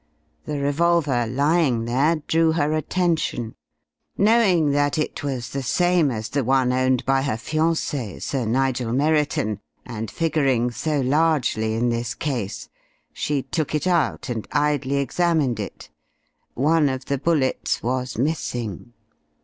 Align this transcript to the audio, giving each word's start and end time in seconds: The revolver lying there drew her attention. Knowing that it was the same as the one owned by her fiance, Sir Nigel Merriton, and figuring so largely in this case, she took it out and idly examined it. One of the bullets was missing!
The 0.45 0.57
revolver 0.57 1.27
lying 1.27 1.85
there 1.85 2.23
drew 2.25 2.53
her 2.53 2.73
attention. 2.73 3.53
Knowing 4.17 4.71
that 4.71 4.97
it 4.97 5.21
was 5.23 5.49
the 5.51 5.61
same 5.61 6.09
as 6.09 6.29
the 6.29 6.43
one 6.43 6.73
owned 6.73 7.05
by 7.05 7.21
her 7.21 7.37
fiance, 7.37 8.17
Sir 8.17 8.45
Nigel 8.45 8.93
Merriton, 8.93 9.59
and 9.85 10.09
figuring 10.09 10.71
so 10.71 11.01
largely 11.01 11.75
in 11.75 11.89
this 11.89 12.15
case, 12.15 12.67
she 13.13 13.43
took 13.43 13.75
it 13.75 13.85
out 13.85 14.27
and 14.27 14.47
idly 14.53 14.95
examined 14.95 15.59
it. 15.59 15.91
One 16.55 16.89
of 16.89 17.05
the 17.05 17.19
bullets 17.19 17.83
was 17.83 18.17
missing! 18.17 18.93